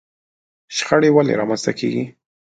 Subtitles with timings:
[0.75, 2.03] شخړه ولې رامنځته کېږي؟